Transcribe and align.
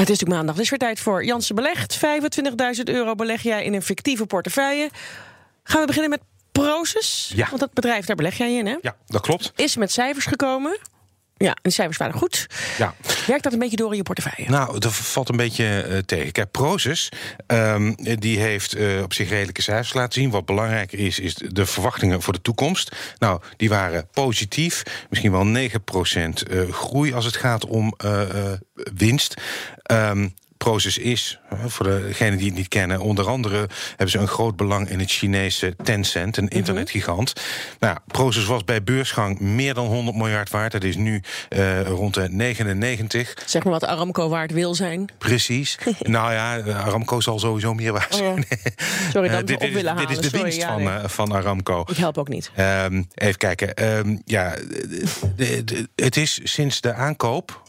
Het 0.00 0.08
is 0.08 0.18
natuurlijk 0.18 0.38
maandag, 0.38 0.56
dus 0.56 0.70
weer 0.70 0.78
tijd 0.78 1.00
voor 1.00 1.24
Jansen 1.24 1.54
Belegd. 1.54 1.98
25.000 2.76 2.82
euro 2.84 3.14
beleg 3.14 3.42
jij 3.42 3.64
in 3.64 3.74
een 3.74 3.82
fictieve 3.82 4.26
portefeuille. 4.26 4.90
Gaan 5.62 5.80
we 5.80 5.86
beginnen 5.86 6.10
met 6.10 6.20
Proces? 6.52 7.32
Ja. 7.34 7.46
Want 7.48 7.60
dat 7.60 7.72
bedrijf, 7.72 8.06
daar 8.06 8.16
beleg 8.16 8.36
jij 8.36 8.56
in, 8.56 8.66
hè? 8.66 8.76
Ja, 8.80 8.96
dat 9.06 9.20
klopt. 9.20 9.52
Is 9.56 9.76
met 9.76 9.92
cijfers 9.92 10.26
gekomen. 10.26 10.78
Ja, 11.44 11.50
en 11.50 11.58
die 11.62 11.72
cijfers 11.72 11.96
waren 11.96 12.14
goed. 12.14 12.46
Ja. 12.78 12.94
Werkt 13.26 13.42
dat 13.42 13.52
een 13.52 13.58
beetje 13.58 13.76
door 13.76 13.90
in 13.90 13.96
je 13.96 14.02
portefeuille? 14.02 14.50
Nou, 14.50 14.78
dat 14.78 14.92
valt 14.92 15.28
een 15.28 15.36
beetje 15.36 15.86
uh, 15.88 15.98
tegen. 15.98 16.32
Kijk, 16.32 16.50
Proces, 16.50 17.08
um, 17.46 17.94
die 18.18 18.38
heeft 18.38 18.76
uh, 18.76 19.02
op 19.02 19.12
zich 19.12 19.28
redelijke 19.28 19.62
cijfers 19.62 19.92
laten 19.92 20.20
zien. 20.20 20.30
Wat 20.30 20.44
belangrijker 20.44 20.98
is, 20.98 21.18
is 21.18 21.34
de 21.34 21.66
verwachtingen 21.66 22.22
voor 22.22 22.32
de 22.32 22.42
toekomst. 22.42 22.96
Nou, 23.18 23.40
die 23.56 23.68
waren 23.68 24.08
positief. 24.12 24.82
Misschien 25.10 25.32
wel 25.32 25.68
9% 25.68 25.70
uh, 26.50 26.72
groei 26.72 27.12
als 27.12 27.24
het 27.24 27.36
gaat 27.36 27.66
om 27.66 27.94
winst. 28.94 29.34
Um, 29.92 30.34
Proces 30.64 30.98
is, 30.98 31.40
voor 31.66 31.86
degenen 31.86 32.38
die 32.38 32.46
het 32.46 32.56
niet 32.56 32.68
kennen, 32.68 33.00
onder 33.00 33.28
andere 33.28 33.68
hebben 33.88 34.10
ze 34.10 34.18
een 34.18 34.28
groot 34.28 34.56
belang 34.56 34.88
in 34.88 34.98
het 34.98 35.10
Chinese 35.10 35.74
Tencent, 35.82 36.36
een 36.36 36.48
internetgigant. 36.48 37.32
Mm 37.34 37.42
-hmm. 37.42 37.76
Nou, 37.78 37.96
Proces 38.06 38.44
was 38.44 38.64
bij 38.64 38.82
beursgang 38.82 39.40
meer 39.40 39.74
dan 39.74 39.86
100 39.86 40.16
miljard 40.16 40.50
waard. 40.50 40.72
Dat 40.72 40.84
is 40.84 40.96
nu 40.96 41.22
uh, 41.48 41.82
rond 41.86 42.14
de 42.14 42.28
99. 42.30 43.34
Zeg 43.46 43.64
maar 43.64 43.72
wat 43.72 43.84
Aramco 43.84 44.28
waard 44.28 44.52
wil 44.52 44.74
zijn. 44.74 45.08
Precies. 45.18 45.78
nou 46.00 46.32
ja, 46.32 46.60
Aramco 46.60 47.20
zal 47.20 47.38
sowieso 47.38 47.74
meer 47.74 47.92
waard 47.92 48.14
zijn. 48.14 48.38
Oh. 48.38 48.72
Sorry, 49.12 49.28
dat 49.28 49.40
uh, 49.40 49.46
dit, 49.46 49.56
op 49.56 49.62
willen 49.62 49.74
dit 49.74 49.86
halen. 49.86 50.08
is 50.10 50.16
de 50.16 50.22
Sorry, 50.22 50.42
winst 50.42 50.58
ja, 50.58 50.72
van, 50.72 50.82
nee. 50.82 50.94
uh, 50.94 51.04
van 51.04 51.32
Aramco. 51.32 51.84
Ik 51.86 51.96
help 51.96 52.18
ook 52.18 52.28
niet. 52.28 52.50
Um, 52.58 53.08
even 53.14 53.38
kijken. 53.38 53.96
Um, 53.96 54.22
ja, 54.24 54.54
de, 55.36 55.64
de, 55.64 55.88
het 55.94 56.16
is 56.16 56.40
sinds 56.42 56.80
de 56.80 56.92
aankoop 56.92 57.62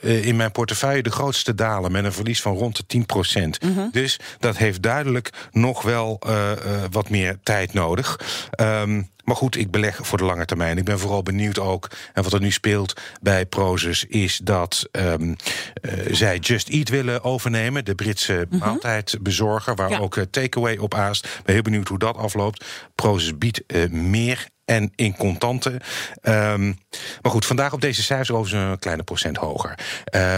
in 0.00 0.36
mijn 0.36 0.52
portefeuille 0.52 1.02
de 1.02 1.10
grootste 1.10 1.54
dalen 1.54 1.92
met 1.92 2.04
een 2.04 2.12
verlies 2.28 2.42
van 2.42 2.56
rond 2.56 2.76
de 2.76 2.86
10 2.86 3.06
procent. 3.06 3.62
Mhm. 3.62 3.70
Mm 3.70 3.78
-hmm. 3.78 3.88
Dus 3.92 4.20
dat 4.38 4.56
heeft 4.56 4.82
duidelijk 4.82 5.30
nog 5.50 5.82
wel 5.82 6.20
uh, 6.26 6.50
uh, 6.50 6.82
wat 6.90 7.10
meer 7.10 7.38
tijd 7.42 7.72
nodig. 7.72 8.20
Um, 8.60 9.10
maar 9.24 9.36
goed, 9.36 9.56
ik 9.56 9.70
beleg 9.70 9.98
voor 10.02 10.18
de 10.18 10.24
lange 10.24 10.44
termijn. 10.44 10.78
Ik 10.78 10.84
ben 10.84 10.98
vooral 10.98 11.22
benieuwd 11.22 11.58
ook. 11.58 11.90
En 12.12 12.22
wat 12.22 12.32
er 12.32 12.40
nu 12.40 12.50
speelt 12.50 13.00
bij 13.20 13.46
Prozus 13.46 14.04
is 14.04 14.40
dat 14.42 14.88
um, 14.92 15.36
uh, 15.82 15.92
zij 16.10 16.38
Just 16.38 16.68
Eat 16.68 16.88
willen 16.88 17.24
overnemen. 17.24 17.84
De 17.84 17.94
Britse 17.94 18.32
mm 18.32 18.46
-hmm. 18.50 18.58
maaltijdbezorger, 18.58 19.74
waar 19.74 19.90
ja. 19.90 19.98
ook 19.98 20.16
uh, 20.16 20.24
Takeaway 20.30 20.76
op 20.76 20.94
aast. 20.94 21.24
Ik 21.24 21.40
ben 21.44 21.54
heel 21.54 21.62
benieuwd 21.62 21.88
hoe 21.88 21.98
dat 21.98 22.16
afloopt. 22.16 22.64
Prozus 22.94 23.38
biedt 23.38 23.62
uh, 23.66 23.90
meer 23.90 24.48
en 24.68 24.92
in 24.94 25.16
contanten. 25.16 25.72
Um, 26.22 26.78
maar 27.22 27.32
goed, 27.32 27.46
vandaag 27.46 27.72
op 27.72 27.80
deze 27.80 28.02
cijfers 28.02 28.30
overigens 28.30 28.70
een 28.70 28.78
kleine 28.78 29.02
procent 29.02 29.36
hoger. 29.36 29.78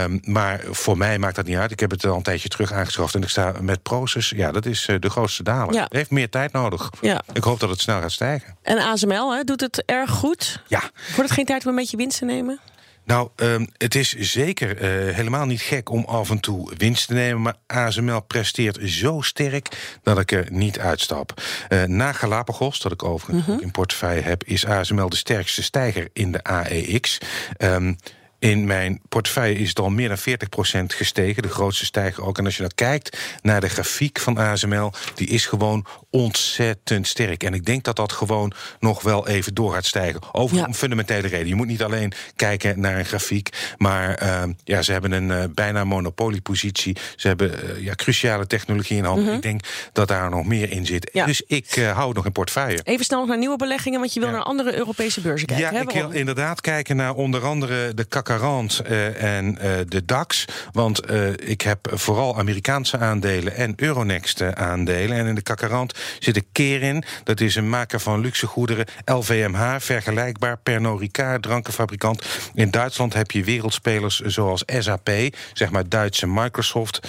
Um, 0.03 0.19
maar 0.23 0.61
voor 0.69 0.97
mij 0.97 1.19
maakt 1.19 1.35
dat 1.35 1.45
niet 1.45 1.57
uit. 1.57 1.71
Ik 1.71 1.79
heb 1.79 1.91
het 1.91 2.05
al 2.05 2.15
een 2.15 2.23
tijdje 2.23 2.49
terug 2.49 2.73
aangeschaft 2.73 3.15
en 3.15 3.21
ik 3.21 3.29
sta 3.29 3.53
met 3.61 3.81
Proces. 3.81 4.29
Ja, 4.29 4.51
dat 4.51 4.65
is 4.65 4.87
uh, 4.87 4.99
de 4.99 5.09
grootste 5.09 5.43
daler. 5.43 5.73
Ja. 5.73 5.83
Het 5.83 5.93
heeft 5.93 6.11
meer 6.11 6.29
tijd 6.29 6.51
nodig. 6.51 6.89
Ja. 7.01 7.21
Ik 7.33 7.43
hoop 7.43 7.59
dat 7.59 7.69
het 7.69 7.79
snel 7.79 8.01
gaat 8.01 8.11
stijgen. 8.11 8.57
En 8.61 8.77
ASML 8.77 9.35
hè, 9.35 9.43
doet 9.43 9.61
het 9.61 9.83
erg 9.85 10.09
goed. 10.09 10.61
Ja. 10.67 10.81
Wordt 11.05 11.29
het 11.29 11.31
geen 11.31 11.45
tijd 11.45 11.63
om 11.63 11.69
een 11.69 11.75
beetje 11.75 11.97
winst 11.97 12.17
te 12.17 12.25
nemen? 12.25 12.59
Nou, 13.03 13.29
um, 13.35 13.67
het 13.77 13.95
is 13.95 14.09
zeker 14.13 14.75
uh, 14.75 15.15
helemaal 15.15 15.45
niet 15.45 15.61
gek 15.61 15.89
om 15.89 16.03
af 16.05 16.29
en 16.29 16.39
toe 16.39 16.71
winst 16.77 17.07
te 17.07 17.13
nemen. 17.13 17.41
Maar 17.41 17.55
ASML 17.67 18.21
presteert 18.21 18.79
zo 18.83 19.21
sterk 19.21 19.97
dat 20.03 20.19
ik 20.19 20.31
er 20.31 20.47
niet 20.51 20.79
uitstap. 20.79 21.41
Uh, 21.69 21.83
na 21.83 22.11
Galapagos, 22.11 22.79
dat 22.79 22.91
ik 22.91 23.03
overigens 23.03 23.47
mm 23.47 23.53
-hmm. 23.53 23.63
in 23.63 23.71
portefeuille 23.71 24.21
heb, 24.21 24.43
is 24.43 24.65
ASML 24.65 25.09
de 25.09 25.15
sterkste 25.15 25.63
stijger 25.63 26.09
in 26.13 26.31
de 26.31 26.43
AEX. 26.43 27.17
Um, 27.57 27.97
in 28.41 28.65
mijn 28.65 29.01
portefeuille 29.09 29.59
is 29.59 29.69
het 29.69 29.79
al 29.79 29.89
meer 29.89 30.07
dan 30.07 30.17
40% 30.17 30.85
gestegen. 30.85 31.43
De 31.43 31.49
grootste 31.49 31.85
stijger 31.85 32.23
ook. 32.23 32.37
En 32.37 32.45
als 32.45 32.55
je 32.55 32.61
dan 32.61 32.71
kijkt 32.75 33.17
naar 33.41 33.61
de 33.61 33.69
grafiek 33.69 34.19
van 34.19 34.37
ASML... 34.37 34.93
die 35.15 35.27
is 35.27 35.45
gewoon 35.45 35.85
ontzettend 36.09 37.07
sterk. 37.07 37.43
En 37.43 37.53
ik 37.53 37.65
denk 37.65 37.83
dat 37.83 37.95
dat 37.95 38.11
gewoon 38.11 38.51
nog 38.79 39.01
wel 39.01 39.27
even 39.27 39.53
door 39.53 39.73
gaat 39.73 39.85
stijgen. 39.85 40.21
Over 40.31 40.57
ja. 40.57 40.67
een 40.67 40.75
fundamentele 40.75 41.27
reden. 41.27 41.47
Je 41.47 41.55
moet 41.55 41.67
niet 41.67 41.83
alleen 41.83 42.13
kijken 42.35 42.79
naar 42.79 42.99
een 42.99 43.05
grafiek... 43.05 43.49
maar 43.77 44.23
uh, 44.23 44.43
ja, 44.63 44.81
ze 44.81 44.91
hebben 44.91 45.11
een 45.11 45.29
uh, 45.29 45.43
bijna 45.53 45.83
monopoliepositie. 45.83 46.97
Ze 47.15 47.27
hebben 47.27 47.51
uh, 47.63 47.83
ja, 47.83 47.95
cruciale 47.95 48.47
technologie 48.47 48.97
in 48.97 49.03
handen. 49.03 49.23
Mm 49.23 49.29
-hmm. 49.29 49.37
Ik 49.37 49.43
denk 49.43 49.61
dat 49.93 50.07
daar 50.07 50.29
nog 50.29 50.45
meer 50.45 50.71
in 50.71 50.85
zit. 50.85 51.09
Ja. 51.13 51.25
Dus 51.25 51.41
ik 51.47 51.75
uh, 51.75 51.91
hou 51.91 52.07
het 52.07 52.15
nog 52.15 52.25
in 52.25 52.31
portefeuille. 52.31 52.79
Even 52.83 53.05
snel 53.05 53.19
nog 53.19 53.27
naar 53.27 53.37
nieuwe 53.37 53.57
beleggingen... 53.57 53.99
want 53.99 54.13
je 54.13 54.19
wil 54.19 54.29
ja. 54.29 54.35
naar 54.35 54.43
andere 54.43 54.75
Europese 54.75 55.21
beurzen 55.21 55.47
kijken. 55.47 55.65
Ja, 55.65 55.73
hè? 55.73 55.81
ik 55.81 55.89
wil 55.89 56.09
inderdaad 56.09 56.61
kijken 56.61 56.95
naar 56.95 57.13
onder 57.13 57.45
andere 57.45 57.93
de 57.93 58.05
CAC 58.39 58.89
uh, 58.89 59.37
en 59.37 59.57
uh, 59.61 59.71
de 59.87 60.05
DAX. 60.05 60.45
Want 60.71 61.11
uh, 61.11 61.29
ik 61.29 61.61
heb 61.61 61.91
vooral 61.93 62.37
Amerikaanse 62.37 62.97
aandelen 62.97 63.55
en 63.55 63.73
Euronext 63.75 64.41
aandelen. 64.41 65.17
En 65.17 65.25
in 65.25 65.35
de 65.35 65.41
Cacarant 65.41 65.93
zit 66.19 66.35
een 66.35 66.47
keer 66.51 66.81
in. 66.81 67.03
Dat 67.23 67.39
is 67.39 67.55
een 67.55 67.69
maker 67.69 67.99
van 67.99 68.19
luxe 68.19 68.47
goederen. 68.47 68.85
LVMH, 69.05 69.75
vergelijkbaar. 69.79 70.57
Pernod 70.57 70.99
Ricard, 70.99 71.41
drankenfabrikant. 71.41 72.25
In 72.53 72.71
Duitsland 72.71 73.13
heb 73.13 73.31
je 73.31 73.43
wereldspelers 73.43 74.19
zoals 74.19 74.63
SAP. 74.79 75.09
Zeg 75.53 75.69
maar 75.69 75.89
Duitse 75.89 76.27
Microsoft. 76.27 76.99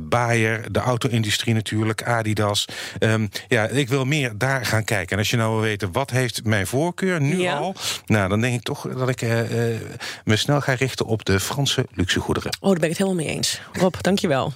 Bayer, 0.00 0.72
de 0.72 0.78
auto-industrie 0.78 1.54
natuurlijk. 1.54 2.02
Adidas. 2.02 2.68
Um, 2.98 3.28
ja, 3.48 3.66
ik 3.66 3.88
wil 3.88 4.04
meer 4.04 4.32
daar 4.38 4.66
gaan 4.66 4.84
kijken. 4.84 5.12
En 5.12 5.18
als 5.18 5.30
je 5.30 5.36
nou 5.36 5.52
wil 5.52 5.60
weten, 5.60 5.92
wat 5.92 6.10
heeft 6.10 6.44
mijn 6.44 6.66
voorkeur 6.66 7.20
nu 7.20 7.40
ja. 7.40 7.56
al? 7.56 7.74
Nou, 8.06 8.28
dan 8.28 8.40
denk 8.40 8.54
ik 8.54 8.62
toch 8.62 8.88
dat 8.96 9.08
ik 9.08 9.20
me 10.24 10.36
snel 10.36 10.60
ga 10.62 10.72
richten 10.72 11.06
op 11.06 11.24
de 11.24 11.40
Franse 11.40 11.86
luxegoederen. 11.94 12.56
Oh, 12.60 12.70
daar 12.70 12.78
ben 12.78 12.90
ik 12.90 12.98
het 12.98 13.06
helemaal 13.06 13.24
mee 13.24 13.34
eens. 13.34 13.60
Rob, 13.72 13.94
dankjewel. 14.00 14.52